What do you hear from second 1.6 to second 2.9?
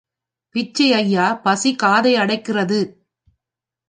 காதை அடைக்கிறது.